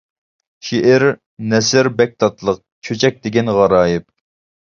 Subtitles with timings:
[0.67, 1.03] شېئىر،
[1.51, 2.57] نەسر بەك تاتلىق،
[2.89, 4.09] چۆچەك دېگەن غارايىپ.